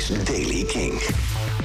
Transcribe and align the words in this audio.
is 0.00 0.24
Daily 0.24 0.64
King. 0.64 0.92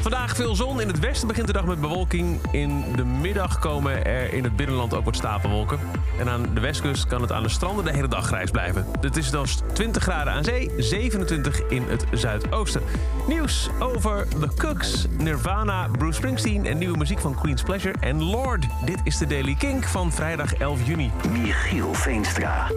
Vandaag 0.02 0.36
veel 0.36 0.56
zon. 0.56 0.82
In 0.82 0.88
het 0.88 1.00
westen 1.00 1.28
begint 1.28 1.48
de 1.48 1.54
dag 1.54 1.66
met 1.66 1.82
bewolking. 1.82 2.40
In 2.52 2.84
de 2.96 3.04
middag 3.04 3.60
komen 3.60 4.06
er 4.06 4.34
in 4.34 4.44
het 4.44 4.56
binnenland 4.56 4.94
ook 4.94 5.06
wat 5.06 5.16
stapelwolken. 5.16 5.80
En 6.20 6.30
aan 6.30 6.54
de 6.54 6.60
westkust 6.60 7.08
kan 7.08 7.22
het 7.22 7.32
aan 7.32 7.44
de 7.44 7.50
stranden 7.50 7.86
de 7.86 7.92
hele 7.92 8.08
dag 8.08 8.26
grijs 8.26 8.52
blijven. 8.52 8.86
Het 9.02 9.18
is 9.18 9.30
dan 9.30 9.46
20 9.74 10.04
graden 10.04 10.34
aan 10.34 10.44
zee, 10.44 10.72
27 10.78 11.68
in 11.70 11.84
het 11.88 12.06
zuidoosten. 12.12 12.82
Nieuws 13.28 13.70
over 13.80 14.28
The 14.28 14.50
Cooks, 14.58 15.06
Nirvana, 15.18 15.88
Bruce 15.88 16.18
Springsteen... 16.18 16.66
en 16.66 16.78
nieuwe 16.78 16.98
muziek 16.98 17.20
van 17.20 17.36
Queen's 17.36 17.64
Pleasure 17.64 17.96
en 18.00 18.24
Lord. 18.24 18.66
Dit 18.86 19.00
is 19.04 19.18
de 19.18 19.28
Daily 19.28 19.56
Kink 19.56 19.84
van 19.84 20.12
vrijdag 20.12 20.54
11 20.54 20.88
juni. 20.88 21.12
Michiel 21.32 21.94
Veenstra. 21.94 22.68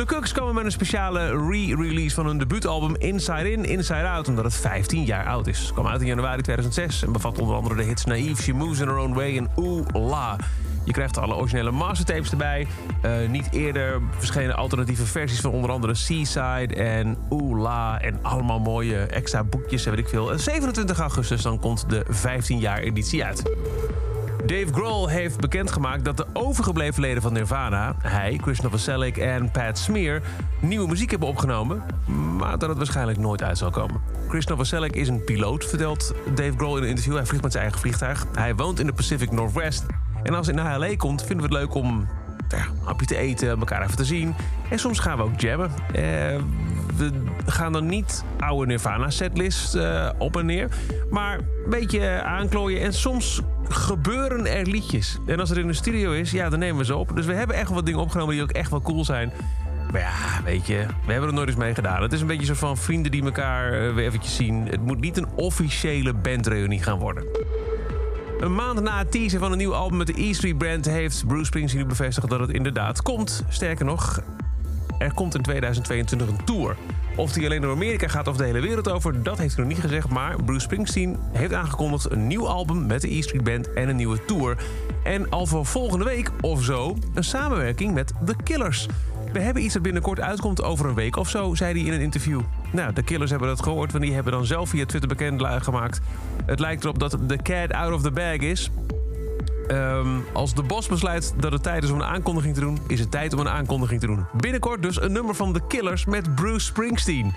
De 0.00 0.06
Cooks 0.06 0.32
komen 0.32 0.54
met 0.54 0.64
een 0.64 0.70
speciale 0.72 1.26
re-release 1.26 2.14
van 2.14 2.26
hun 2.26 2.38
debuutalbum 2.38 2.96
Inside 2.96 3.52
In, 3.52 3.64
Inside 3.64 4.08
Out, 4.08 4.28
omdat 4.28 4.44
het 4.44 4.54
15 4.54 5.04
jaar 5.04 5.26
oud 5.26 5.46
is. 5.46 5.58
Het 5.58 5.72
kwam 5.72 5.86
uit 5.86 6.00
in 6.00 6.06
januari 6.06 6.42
2006 6.42 7.02
en 7.02 7.12
bevat 7.12 7.38
onder 7.38 7.54
andere 7.54 7.74
de 7.74 7.82
hits 7.82 8.04
Naive, 8.04 8.42
She 8.42 8.52
Moves 8.52 8.78
in 8.80 8.88
Her 8.88 8.96
Own 8.96 9.14
Way 9.14 9.36
en 9.36 9.50
Ooh 9.54 9.86
La. 9.92 10.36
Je 10.84 10.92
krijgt 10.92 11.18
alle 11.18 11.34
originele 11.34 11.70
mastertapes 11.70 12.30
erbij. 12.30 12.66
Uh, 13.04 13.28
niet 13.28 13.48
eerder 13.50 14.00
verschenen 14.18 14.56
alternatieve 14.56 15.06
versies 15.06 15.40
van 15.40 15.50
onder 15.50 15.70
andere 15.70 15.94
Seaside 15.94 16.74
en 16.74 17.16
Ooh 17.28 17.60
La. 17.60 18.00
En 18.00 18.18
allemaal 18.22 18.60
mooie 18.60 18.98
extra 18.98 19.44
boekjes 19.44 19.84
en 19.86 19.90
weet 19.90 20.00
ik 20.00 20.08
veel. 20.08 20.38
27 20.38 20.98
augustus 20.98 21.42
dan 21.42 21.58
komt 21.58 21.90
de 21.90 22.04
15 22.08 22.58
jaar 22.58 22.78
editie 22.78 23.24
uit. 23.24 23.42
Dave 24.46 24.72
Grohl 24.72 25.06
heeft 25.06 25.40
bekendgemaakt 25.40 26.04
dat 26.04 26.16
de 26.16 26.26
overgebleven 26.32 27.00
leden 27.00 27.22
van 27.22 27.32
Nirvana... 27.32 27.94
hij, 27.98 28.38
Chris 28.42 28.60
Novoselic 28.60 29.16
en 29.16 29.50
Pat 29.50 29.78
Smear... 29.78 30.20
nieuwe 30.60 30.88
muziek 30.88 31.10
hebben 31.10 31.28
opgenomen... 31.28 31.82
maar 32.36 32.58
dat 32.58 32.68
het 32.68 32.78
waarschijnlijk 32.78 33.18
nooit 33.18 33.42
uit 33.42 33.58
zal 33.58 33.70
komen. 33.70 34.00
Chris 34.28 34.46
Novoselic 34.46 34.96
is 34.96 35.08
een 35.08 35.24
piloot, 35.24 35.64
vertelt 35.64 36.14
Dave 36.34 36.52
Grohl 36.56 36.76
in 36.76 36.82
een 36.82 36.88
interview. 36.88 37.14
Hij 37.14 37.26
vliegt 37.26 37.42
met 37.42 37.52
zijn 37.52 37.64
eigen 37.64 37.80
vliegtuig. 37.80 38.26
Hij 38.34 38.54
woont 38.54 38.80
in 38.80 38.86
de 38.86 38.92
Pacific 38.92 39.30
Northwest. 39.30 39.86
En 40.22 40.34
als 40.34 40.46
hij 40.46 40.54
naar 40.54 40.78
LA 40.78 40.96
komt, 40.96 41.24
vinden 41.24 41.48
we 41.48 41.54
het 41.54 41.62
leuk 41.62 41.74
om 41.74 42.08
ja, 42.48 42.56
een 42.56 42.84
hapje 42.84 43.06
te 43.06 43.16
eten, 43.16 43.48
elkaar 43.48 43.82
even 43.82 43.96
te 43.96 44.04
zien. 44.04 44.34
En 44.70 44.78
soms 44.78 44.98
gaan 44.98 45.16
we 45.16 45.22
ook 45.22 45.40
jammen. 45.40 45.70
Eh, 45.86 45.94
we 46.96 47.12
gaan 47.46 47.72
dan 47.72 47.86
niet 47.86 48.24
oude 48.38 48.66
Nirvana 48.66 49.10
setlist 49.10 49.74
uh, 49.74 50.08
op 50.18 50.36
en 50.36 50.46
neer. 50.46 50.68
Maar 51.10 51.38
een 51.38 51.70
beetje 51.70 52.22
aanklooien. 52.22 52.80
En 52.80 52.92
soms 52.92 53.40
gebeuren 53.72 54.46
er 54.46 54.66
liedjes. 54.66 55.18
En 55.26 55.40
als 55.40 55.48
het 55.48 55.58
in 55.58 55.66
de 55.66 55.72
studio 55.72 56.12
is, 56.12 56.30
ja, 56.30 56.48
dan 56.48 56.58
nemen 56.58 56.78
we 56.78 56.84
ze 56.84 56.96
op. 56.96 57.16
Dus 57.16 57.26
we 57.26 57.32
hebben 57.32 57.56
echt 57.56 57.70
wat 57.70 57.86
dingen 57.86 58.00
opgenomen 58.00 58.34
die 58.34 58.42
ook 58.42 58.50
echt 58.50 58.70
wel 58.70 58.82
cool 58.82 59.04
zijn. 59.04 59.32
Maar 59.92 60.00
ja, 60.00 60.42
weet 60.44 60.66
je, 60.66 60.86
we 61.06 61.12
hebben 61.12 61.28
er 61.28 61.34
nooit 61.34 61.48
eens 61.48 61.56
mee 61.56 61.74
gedaan. 61.74 62.02
Het 62.02 62.12
is 62.12 62.20
een 62.20 62.26
beetje 62.26 62.46
zo 62.46 62.54
van 62.54 62.76
vrienden 62.76 63.10
die 63.10 63.24
elkaar 63.24 63.72
uh, 63.72 63.94
weer 63.94 64.06
eventjes 64.06 64.36
zien. 64.36 64.66
Het 64.66 64.80
moet 64.80 65.00
niet 65.00 65.16
een 65.16 65.28
officiële 65.34 66.14
bandreunie 66.14 66.82
gaan 66.82 66.98
worden. 66.98 67.24
Een 68.40 68.54
maand 68.54 68.80
na 68.80 68.98
het 68.98 69.12
teaser 69.12 69.38
van 69.38 69.52
een 69.52 69.58
nieuw 69.58 69.74
album 69.74 69.98
met 69.98 70.06
de 70.06 70.22
E 70.22 70.32
Street 70.32 70.58
Brand... 70.58 70.84
heeft 70.84 71.26
Bruce 71.26 71.44
Springsteen 71.44 71.80
nu 71.80 71.86
bevestigd 71.88 72.28
dat 72.28 72.40
het 72.40 72.50
inderdaad 72.50 73.02
komt. 73.02 73.44
Sterker 73.48 73.84
nog, 73.84 74.20
er 75.00 75.14
komt 75.14 75.34
in 75.34 75.42
2022 75.42 76.28
een 76.28 76.44
tour. 76.44 76.76
Of 77.16 77.32
die 77.32 77.44
alleen 77.44 77.60
door 77.60 77.74
Amerika 77.74 78.08
gaat 78.08 78.28
of 78.28 78.36
de 78.36 78.44
hele 78.44 78.60
wereld 78.60 78.90
over, 78.90 79.22
dat 79.22 79.38
heeft 79.38 79.54
hij 79.54 79.64
nog 79.64 79.72
niet 79.72 79.82
gezegd. 79.82 80.08
Maar 80.08 80.42
Bruce 80.44 80.60
Springsteen 80.60 81.16
heeft 81.32 81.52
aangekondigd 81.52 82.10
een 82.10 82.26
nieuw 82.26 82.48
album 82.48 82.86
met 82.86 83.00
de 83.00 83.14
E 83.14 83.22
Street 83.22 83.44
Band 83.44 83.72
en 83.72 83.88
een 83.88 83.96
nieuwe 83.96 84.24
tour. 84.24 84.56
En 85.04 85.30
al 85.30 85.46
voor 85.46 85.66
volgende 85.66 86.04
week 86.04 86.30
of 86.40 86.62
zo 86.62 86.96
een 87.14 87.24
samenwerking 87.24 87.94
met 87.94 88.12
The 88.24 88.34
Killers. 88.44 88.86
We 89.32 89.40
hebben 89.40 89.62
iets 89.62 89.74
dat 89.74 89.82
binnenkort 89.82 90.20
uitkomt 90.20 90.62
over 90.62 90.86
een 90.86 90.94
week 90.94 91.16
of 91.16 91.28
zo, 91.28 91.54
zei 91.54 91.72
hij 91.72 91.86
in 91.86 91.92
een 91.92 92.00
interview. 92.00 92.40
Nou, 92.72 92.92
de 92.92 93.02
Killers 93.02 93.30
hebben 93.30 93.48
dat 93.48 93.62
gehoord, 93.62 93.92
want 93.92 94.04
die 94.04 94.14
hebben 94.14 94.32
dan 94.32 94.46
zelf 94.46 94.68
via 94.68 94.86
Twitter 94.86 95.08
bekend 95.08 95.42
gemaakt. 95.44 96.00
Het 96.46 96.60
lijkt 96.60 96.84
erop 96.84 96.98
dat 96.98 97.16
The 97.26 97.38
Cat 97.42 97.72
Out 97.72 97.92
of 97.92 98.02
the 98.02 98.10
Bag 98.10 98.36
is. 98.36 98.70
Um, 99.70 100.24
als 100.32 100.54
de 100.54 100.62
bos 100.62 100.86
besluit 100.86 101.32
dat 101.36 101.52
het 101.52 101.62
tijd 101.62 101.84
is 101.84 101.90
om 101.90 102.00
een 102.00 102.06
aankondiging 102.06 102.54
te 102.54 102.60
doen... 102.60 102.78
is 102.86 103.00
het 103.00 103.10
tijd 103.10 103.32
om 103.32 103.38
een 103.38 103.48
aankondiging 103.48 104.00
te 104.00 104.06
doen. 104.06 104.26
Binnenkort 104.32 104.82
dus 104.82 105.00
een 105.00 105.12
nummer 105.12 105.34
van 105.34 105.52
The 105.52 105.60
Killers 105.68 106.04
met 106.04 106.34
Bruce 106.34 106.66
Springsteen. 106.66 107.34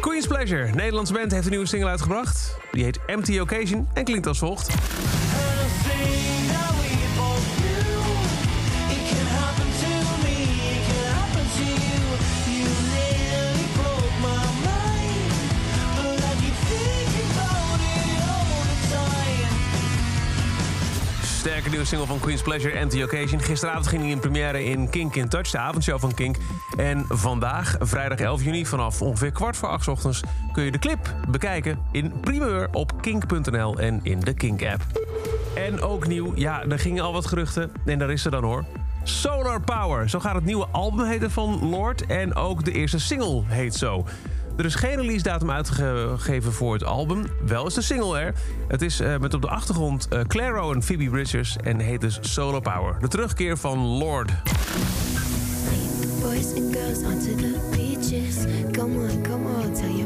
Queen's 0.00 0.26
Pleasure, 0.26 0.70
Nederlandse 0.74 1.12
band, 1.12 1.32
heeft 1.32 1.44
een 1.44 1.50
nieuwe 1.50 1.66
single 1.66 1.88
uitgebracht. 1.88 2.58
Die 2.72 2.84
heet 2.84 2.98
Empty 3.06 3.38
Occasion 3.38 3.88
en 3.92 4.04
klinkt 4.04 4.26
als 4.26 4.38
volgt. 4.38 4.74
Sterke 21.64 21.82
nieuwe 21.82 21.96
single 21.96 22.18
van 22.18 22.26
Queen's 22.26 22.42
Pleasure, 22.42 22.80
Anti 22.80 23.04
Occasion. 23.04 23.40
Gisteravond 23.40 23.86
ging 23.86 24.02
hij 24.02 24.10
in 24.10 24.18
première 24.18 24.64
in 24.64 24.90
Kink 24.90 25.14
in 25.14 25.28
Touch, 25.28 25.50
de 25.50 25.58
avondshow 25.58 26.00
van 26.00 26.14
Kink. 26.14 26.36
En 26.76 27.04
vandaag, 27.08 27.76
vrijdag 27.80 28.18
11 28.18 28.42
juni, 28.42 28.66
vanaf 28.66 29.02
ongeveer 29.02 29.32
kwart 29.32 29.56
voor 29.56 29.68
acht 29.68 29.88
ochtends... 29.88 30.22
kun 30.52 30.64
je 30.64 30.70
de 30.70 30.78
clip 30.78 31.14
bekijken 31.28 31.78
in 31.92 32.20
primeur 32.20 32.68
op 32.72 33.02
kink.nl 33.02 33.78
en 33.78 34.00
in 34.02 34.20
de 34.20 34.34
Kink-app. 34.34 34.82
En 35.54 35.80
ook 35.80 36.06
nieuw, 36.06 36.32
ja, 36.34 36.62
er 36.62 36.78
gingen 36.78 37.04
al 37.04 37.12
wat 37.12 37.26
geruchten. 37.26 37.72
En 37.84 37.98
daar 37.98 38.10
is 38.10 38.22
ze 38.22 38.30
dan 38.30 38.44
hoor. 38.44 38.64
Solar 39.02 39.60
Power, 39.60 40.10
zo 40.10 40.20
gaat 40.20 40.34
het 40.34 40.44
nieuwe 40.44 40.66
album 40.70 41.06
heten 41.06 41.30
van 41.30 41.68
Lord. 41.68 42.06
En 42.06 42.34
ook 42.34 42.64
de 42.64 42.72
eerste 42.72 42.98
single 42.98 43.42
heet 43.46 43.74
zo. 43.74 44.04
Er 44.56 44.64
is 44.64 44.74
geen 44.74 44.96
release 44.96 45.22
datum 45.22 45.50
uitgegeven 45.50 46.52
voor 46.52 46.72
het 46.72 46.84
album. 46.84 47.24
Wel 47.46 47.66
is 47.66 47.74
de 47.74 47.82
single 47.82 48.18
er. 48.18 48.34
Het 48.68 48.82
is 48.82 49.00
uh, 49.00 49.16
met 49.18 49.34
op 49.34 49.42
de 49.42 49.48
achtergrond 49.48 50.08
uh, 50.12 50.20
Claro 50.20 50.72
en 50.72 50.82
Phoebe 50.82 51.10
Bridgers 51.10 51.56
en 51.56 51.78
heet 51.78 52.00
dus 52.00 52.18
Solo 52.20 52.60
Power. 52.60 52.96
De 53.00 53.08
terugkeer 53.08 53.56
van 53.56 53.78
Lord. 53.78 54.30
Boys 56.20 56.54
and 56.56 56.76
girls 56.76 56.98
onto 56.98 57.34
the 57.34 57.68
beaches. 57.70 58.36
Come 58.72 58.96
on, 58.96 59.22
come 59.22 59.46
on, 59.46 59.96
you 59.96 60.04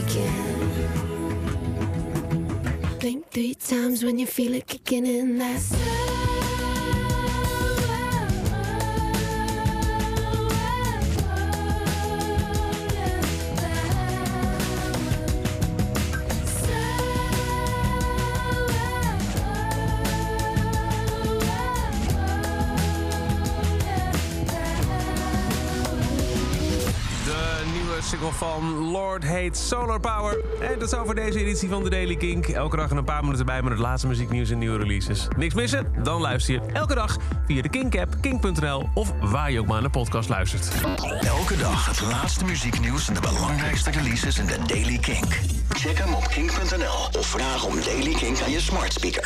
begin. 0.00 0.60
Three 3.30 3.54
times 3.54 4.02
when 4.02 4.18
you 4.18 4.26
feel 4.26 4.54
it 4.54 4.66
kicking 4.66 5.06
in. 5.06 5.38
That's 5.38 6.09
van 28.18 28.90
Lord 28.90 29.24
Hate 29.24 29.50
Solar 29.52 30.00
Power. 30.00 30.38
En 30.60 30.78
dat 30.78 30.92
is 30.92 30.98
over 30.98 31.14
deze 31.14 31.38
editie 31.38 31.68
van 31.68 31.82
de 31.82 31.90
Daily 31.90 32.16
Kink. 32.16 32.46
Elke 32.46 32.76
dag 32.76 32.90
een 32.90 33.04
paar 33.04 33.22
minuten 33.22 33.46
bij 33.46 33.62
met 33.62 33.72
het 33.72 33.80
laatste 33.80 34.06
muzieknieuws 34.06 34.50
en 34.50 34.58
nieuwe 34.58 34.78
releases. 34.78 35.28
Niks 35.36 35.54
missen? 35.54 35.86
Dan 36.02 36.20
luister 36.20 36.54
je 36.54 36.60
elke 36.72 36.94
dag 36.94 37.16
via 37.46 37.62
de 37.62 37.68
Kink-app, 37.68 38.16
kink.nl 38.20 38.88
of 38.94 39.12
waar 39.20 39.50
je 39.50 39.60
ook 39.60 39.66
maar 39.66 39.74
naar 39.74 39.90
de 39.92 39.98
podcast 39.98 40.28
luistert. 40.28 40.70
Elke 41.20 41.56
dag 41.56 41.86
het 41.86 42.00
laatste 42.00 42.44
muzieknieuws 42.44 43.08
en 43.08 43.14
de 43.14 43.20
belangrijkste 43.20 43.90
releases 43.90 44.38
in 44.38 44.46
de 44.46 44.58
Daily 44.66 44.98
Kink. 44.98 45.38
Check 45.68 45.98
hem 45.98 46.14
op 46.14 46.28
kink.nl 46.28 47.20
of 47.20 47.26
vraag 47.26 47.64
om 47.64 47.74
Daily 47.84 48.12
Kink 48.12 48.40
aan 48.40 48.50
je 48.50 48.60
smart 48.60 48.92
speaker. 48.92 49.18